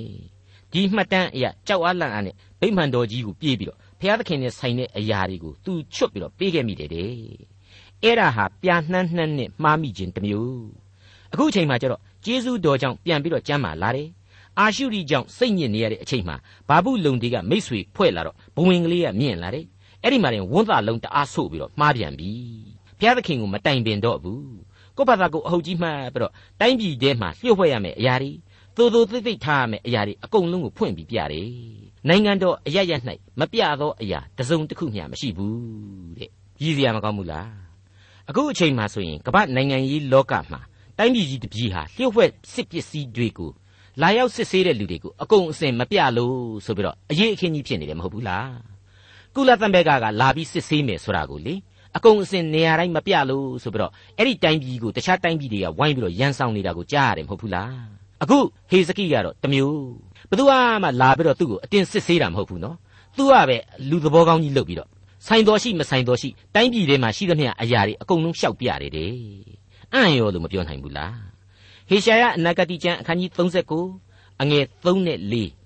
[0.71, 7.11] ဒီမှတ်တမ်းအရာကြောက်အားလန့်အားနဲ့ဗိမာန်တော်ကြီးကိုပြေးပြီးတော့ဘုရားသခင်နဲ့ဆိုင်တဲ့အရာတွေကိုသူချွတ်ပြီးတော့ပေးခဲ့မိတယ်တဲ့
[8.03, 10.65] အဲ့ဒါဟာပြာနှမ်းနှမ်းနဲ့မှားမိခြင်းတစ်မျိုး
[11.33, 14.09] အခုအချိန်မှကျတော့ဂျေဇုတော်ကြောင့်ပြန်ပြီးတော့ကျမ်းမာလာတယ်
[14.59, 16.35] အာရှုရိကြောင့်စိတ်ညစ်နေရတဲ့အချိန်မှာ
[16.67, 19.65] ဘာဘူးလုံတွေကမိတ်ဆွေဖွဲ့လာတော့ဘဝင်ကလေးကမြင့်လာတယ်
[20.03, 22.31] အဲ့ဒီမှာရင်ဝန်းသားလုံးတအားဆို့ပြီးတော့မှားပြန်ပြီ
[22.99, 24.43] ဘုရားသခင်ကိုမတိုင်ပင်တော့ဘူး
[24.97, 28.31] ကိုယ့်ဘာသာကိုအဟုတ်ကြီးမှတ်ပြီးတော့တိုင်းပြည်ထဲမှာလျှို့ဝှက်ရမယ်အရာတွေ
[28.77, 31.49] သို့သို့သိသိထားရမယ်အရာတွေအကုန်လုံးကိုဖွင့်ပြီးပြတယ်
[32.09, 32.91] နိုင်ငံတော်အရရ၌
[33.39, 36.29] မပြသောအရာတစုံတစ်ခုမျှမရှိဘူးတဲ့
[36.61, 37.49] ရည်စရာမကောင်းဘူးလား
[38.29, 40.59] အခုအချိန်မှဆိုရင်ကမ္ဘာနိုင်ငံရေးလောကမှာ
[40.97, 43.51] တိုင်းပြည်ကြီးတစ်ပြည်ဟာလျှို့ဝှက်စစ်ပစ္စည်းတွေကို
[44.01, 46.35] လာရောက်စစ်ဆေးတဲ့လူတွေကိုအကုန်အစင်မပြလို့
[46.65, 48.70] ဆိုပြီးတော့အရေးအခင်းကြီးဖြစ်နေတယ်မဟုတ်ဘူးလား
[49.35, 51.55] ကုလသမဂ္ဂကလာပြီးစစ်ဆေးမယ်ဆိုတာကိုလေ
[51.97, 57.73] အကုန်အစင်နေရာတိုင်းမပြလို့ဆိုပြီးတော့အဲ့ဒီတိုင်းပြည်ကိုတခြားတိုင်းပြည်တွေကဝိုင်းပြီးတော့ရန်ဆောင်နေတာကိုကြားရတယ်မဟုတ်ဘူးလား
[58.23, 58.37] အခု
[58.69, 59.81] ဟေစကိကတော့တမျိုး
[60.29, 60.43] ဘသူ
[60.83, 62.75] မှလာပြီးတော့သူ့ကိုအတင်းစစ်ဆေးတာမဟုတ်ဘူးနော်
[63.17, 63.57] သူကပဲ
[63.89, 64.89] လူသဘောကောင်းကြီးလုပ်ပြီးတော့
[65.27, 69.13] ဆိုင်တော်ရှိမဆိုင်တော်ရှိတိုင်းပြည်ထဲမှာရှိသမျှအရာတွေအကုန်လုံးရှောက်ပြရတယ်တဲ့
[69.93, 71.15] အံ့ရောလို့မပြောနိုင်ဘူးလား
[71.89, 73.31] ဟေရှာယအနာဂတိကျမ်းအခန်းကြီး
[73.87, 75.19] 39အငယ်3နဲ့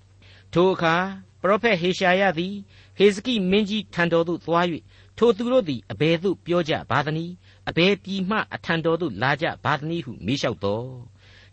[0.06, 0.94] 4ထိုအခါ
[1.40, 2.54] ပရောဖက်ဟေရှာယသည်
[2.96, 4.66] ဟေစကိမင်းကြီးထံတော်သို့သွား၍
[5.18, 7.32] ထိုသူတို့သည်အဘယ်သို့ပြောကြပါသနည်း
[7.68, 10.88] အဘယ်ပြည်မှအထံတော်သို့လာကြပါသနည်းဟုမေးလျှောက်တော်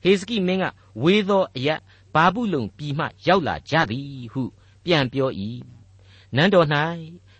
[0.03, 0.65] ဟေစကိမင်းက
[1.03, 1.69] ဝေသောအရ
[2.13, 4.43] ဘာဘူးလုံပြည်မှရောက်လာကြသည်ဟု
[4.85, 5.29] ပြန်ပြော၏
[6.35, 6.67] နန်းတော်၌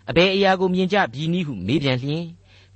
[0.08, 2.24] အဘယ်အရာကိုမြင်ကြပြီနည်းဟုမေးပြန်လျင်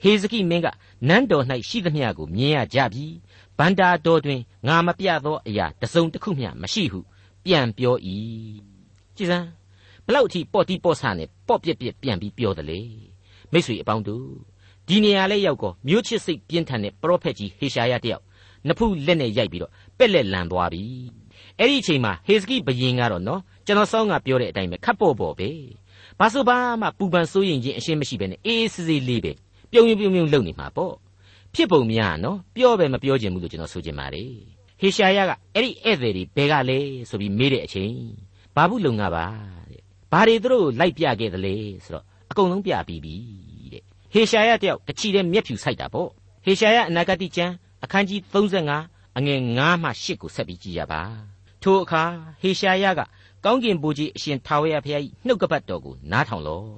[0.02, 0.66] ဟေစကိမင်းက
[1.08, 3.06] နန်းတော်၌ရှိသမျှကိုမြင်ရကြပြီ
[3.58, 7.00] ဗန္တာတော်တွင်ငါမပြသောအရာတစုံတစ်ခုမျှမရှိဟု
[7.44, 7.96] ပြန်ပြော၏
[9.16, 9.57] ကြည်စမ်း
[10.08, 12.80] ဘလောက်အထိပေါ့တီးပေါ့ဆနဲ့ပေါ့ပြက်ပြက်ပြန်ပြီးပြောတယ်လေ
[13.52, 14.26] မိတ်ဆွေအပေါင်းတို့
[14.88, 18.22] ဒီနေရာလဲရောက်ကောမြို့ချစ်စိတ်ပြင်းထန်တဲ့ပရောဖက်ကြီးဟေရှာယတယောက်
[18.68, 20.82] နဖူးလက်နဲ့ရိုက်ပြီးတော့ပက်လက်လန်သွားပြီ
[21.58, 25.50] အဲ့ဒီအချိန်မှာဟေစကိဘယင်ကတော့နော်ကျွန်တော်စောင်းကပြောတဲ့အတိုင်းပဲခတ်ပေါ့ပေါ့ပဲ
[26.18, 29.32] ဘာဆိုဘာမှပူပန်စိုးရင်ချင်းအရှင်းမရှိပဲနဲ့အေးအေးဆေးဆေးလေးပဲ
[29.72, 30.94] ပြုံပြုံပြုံပြုံလုံနေမှာပေါ့
[31.54, 34.32] ဖြစ်ပုံများနော်ပြောပဲမပြောချင်ဘူးလို့ကျွန်တော်ဆိုချင်ပါတယ်
[34.80, 37.94] ဟေရှာယကအဲ့ဒီဧည့်သည်တွေဘယ်ကလဲဆိုပြီးမေးတဲ့အချိန်
[38.54, 39.26] ဘာဘူးလုံငါပါ
[39.67, 39.67] တဲ့
[40.12, 43.14] ဘာတွေသူတို့လိုက်ပြခဲ့သလဲဆိုတော့အကုန်လုံးပြပြီးပြီ
[43.72, 46.08] တဲ့ဟေရှာယတယောက်တချီတဲ့မျက်ဖြူဆိုင်တာပေါ့
[46.44, 48.20] ဟေရှာယအနာဂတိကျမ်းအခန်းကြီး
[48.74, 51.02] 35အငယ်9မှ10ကိုဆက်ပြီးကြည့်ရပါ
[51.62, 52.02] ထိုအခါ
[52.40, 53.00] ဟေရှာယက
[53.44, 56.68] ကောင်းကင်ဘုရားအရှင်ထာဝရဘုရား၏နှုတ်ကပတ်တော်ကိုနားထောင်လော့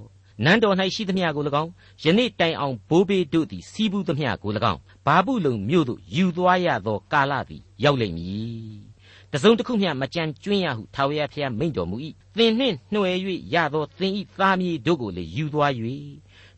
[0.45, 1.71] နန်းတော်၌ရှိသမျှကို၎င်း
[2.05, 8.90] ယနေ့တိုင်အောင်ဘိုးဘေးတို့သည်စီးပူးသမျှကို၎င်းဘာပုလုံမြို့သို့ယူသွားရသောကာလသည်ရောက်လိမ့်မည်
[9.33, 11.97] တစုံတစ်ခုမျှမကြံကျွင်းရဟုထာဝရဘုရားမိန့်တော်မူ၏
[12.37, 13.17] သင်နှင့်နှွယ်၍
[13.55, 15.73] ရသောသင်၏သားမြေတို့ကိုလည်းယူသွား၍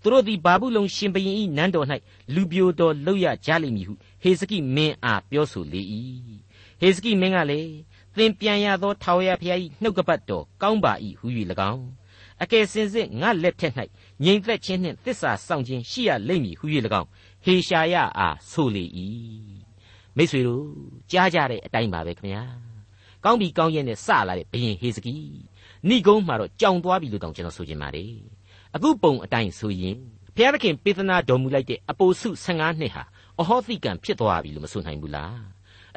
[0.03, 1.87] သူတို့သည်ဘာဘူးလုံရှင်ဘရင်၏နန်းတော်၌
[2.35, 5.83] လူပြိုတော်လောက်ရကြလိမ့်မည်ဟုဟေစကိမင်းအားပြောဆိုလေ၏
[6.81, 7.73] ဟေစကိမင်းကလည်း
[8.17, 11.27] သင်ပြန်ရသောထာဝရဘုရား၏နှုတ်ကပတ်တော်ကောင်းပါ၏ဟု၍၎
[11.73, 11.85] င်း
[12.43, 13.73] အကယ်စင်စစ်ငါလက်ထက်၌
[14.25, 16.65] ငြိမ်သက်ခြင်းနှင့်သစ္စာဆောင်ခြင်းရှိရလိမ့်မည်ဟု၍၎
[17.01, 17.09] င်း
[17.45, 18.85] ဟေရှာယအားဆိုလေ၏
[20.18, 20.64] မိတ်ဆွေတို့
[21.12, 22.44] ကြားကြတဲ့အတိုင်းပါပဲခင်ဗျာ
[23.24, 25.16] ကောင်းပြီကောင်းရဲ့နဲ့စလာတဲ့ဘယင်ဟေစကီ
[25.90, 28.12] ဏိကုံးမှာတော့ကြောင်သွားပြီလို့တောင်ကျွန်တော်ဆိုချင်ပါတယ်
[28.76, 29.96] အခုပုံအတိုင်းဆိုရင်
[30.36, 33.04] ဘုရားသခင်ပေးသနာတော်မူလိုက်တဲ့အပိုစု15နှစ်ဟာ
[33.42, 35.38] အဟောသိကံဖြစ်သွားပြီလို့မဆိုနိုင်ဘူးလား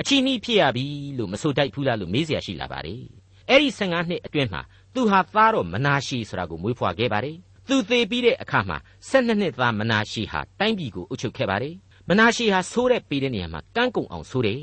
[0.00, 0.86] အချီနှီးဖြစ်ရပြီ
[1.18, 3.02] လို့မဆိုတတ်ဘူးလားလို့မေးเสียရှိလာပါတယ်
[3.48, 4.62] အဲ့ဒီ15နှစ်အတွင်းမှာ
[4.94, 7.36] သူဟာသားတော်မနာရှိဆိုတာကိုမွေးဖွားခဲ့ပါတယ်
[7.68, 8.78] သူသေပြီးတဲ့အခါမှာ
[9.10, 11.74] 12နှစ်သားမနာရှိဟာတိုင်းပြည်ကိုအုပ်ချုပ်ခဲ့ပါတယ်
[12.09, 14.59] မနာရှေဟာဆိုးတဲ့ပေတဲ့နေရာမှာကန်းကုံအောင်ဆိုးတယ်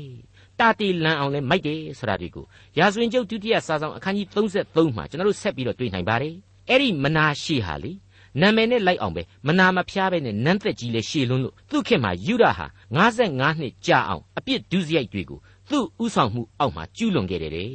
[0.59, 2.45] တာတီလန်အောင်လဲမိုက်တယ်ဆိုတာဒီကို
[2.77, 6.35] ရာဇဝင်ကျုပ်ဒုတိယစာဆောင်အခန်းကြီး33မှာကျွန်တော်တို့ဆက်ပြီးတော့တွေ့နိုင်ပါတယ်
[6.69, 7.91] အဲ့ဒီမနာရှေဟာလေ
[8.41, 12.65] နာမည်နဲ့လိုက်အောင်ပဲမနာမဖျားပဲနဲ့နန်းသက်ကြီးလဲရှေလွန်းလို့သူ့ခင်မှာယူရဟာ
[12.97, 17.69] 55နှစ်ကြာအောင်အပြစ်ဒုစရိုက်တွေကိုသူ့ဥဆောင်မှုအောက်မှာကျူးလွန်ခဲ့တယ်တဲ့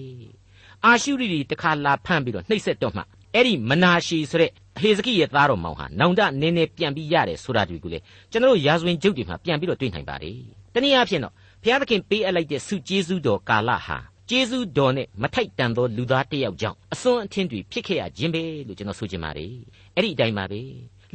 [0.85, 3.03] အာရှုရိတွေတခါလာဖမ်းပြီးတော့နှိပ်စက်တော့မှ
[3.35, 4.51] အဲ့ဒီမနာရှီဆိုတဲ့
[4.83, 7.99] ဟေဇကိရဲ့သားတော်မောင်ဟာနောင်တနည်းနည်းပြန်ပြီးရတယ်ဆိုတာဒီကိုလေ
[8.31, 10.39] ကျွန်တော်တို့ရာဇဝင်ကျုပ်တွေမှာပြန်ပြီးတော့တွေ့နိုင်ပါတယ်
[10.75, 13.99] တနည်းအားဖြင့်တော့ဘုရားသခင်ပေးအပ်လိုက်တဲ့ဆုကျေးဇူးတော်ကာလဟာ
[14.31, 19.53] ကျေးဇူးတော်နဲ့မထိုက်တန်သောလူသားတစ်ယောက်ကြောင့်အစွန်းအထင်းတွေဖြစ်ခဲ့ရခြင်းပဲလို့ကျွန်တော်ဆိုချင်ပါတယ်
[19.95, 20.63] အဲ့ဒီအတိုင်းပါပဲ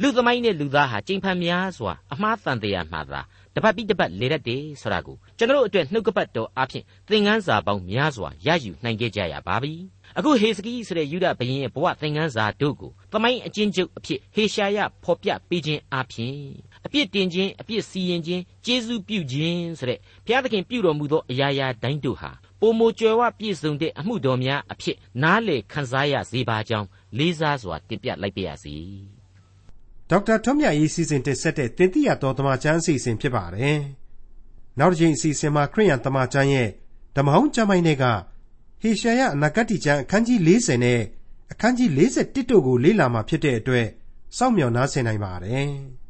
[0.00, 3.20] လူသမိုင်းနဲ့လူသားဟာကြိမ်ဖန်များစွာအမှားတန်တရားမှာသာ
[3.54, 9.72] တပတ်ပြီးတပတ်လေတတ်တယ်ဆိုတာကိုကျွန်တော်တို့အတွက်နှုတ်ကပတ်တော်အဖြစ်သင်ခန်းစာပေါင်းများစွာရယူနိုင်ခဲ့ကြရပါပြီ
[10.18, 16.36] အခုဟေစကိဆိုတဲ့ယူဒဘုရင်ရဲ့ဘဝသင်ခန်းစာတို့ကိုသမိုင်းအချင်းချုပ်အဖြစ်ဟေရှာယဖော်ပြပေးခြင်းအပြင်
[16.84, 26.86] အပြစ်တင်ခြင်းအပြစ်စီရင်ခြင်းကျေးဇူးပြုခြင်းဆိုတဲ့ဘုရားသခင်ပြုတော်မူသောအရာရာတိုင်းတို့ဟာပုံမကြွယ်ဝပြည့်စုံတဲ့အမှုတော်များအဖြစ်နားလေခန်းစားရစေပါကြောင်း
[27.18, 28.74] လေးစားစွာတင်ပြလိုက်ပါရစေ
[30.10, 33.78] ဒေါက်တာထွန်းမြတ်ရေးစီစဉ်တင်ဆက်တဲ့တင်ပြရတော်တမချန်းအစီအစဉ်ဖြစ်ပါတယ်
[34.78, 36.68] နောက်တစ်ချိန်အစီအစဉ်မှာခရိယန်တမချန်းရဲ့
[37.16, 38.04] ဓမ္မဟောင်းကျမ်းပိုင်းတွေက
[38.86, 41.00] ဟေရှာယအနာဂတ်ကျမ်းအခန်းကြီး40နဲ့
[41.52, 43.86] အခန်းကြီး41တို့ကိုလေ့လာမှာဖြစ်တဲ့အတွက်
[44.36, 45.68] စောင့်မျှော်နားဆင်နိုင်ပါတယ်။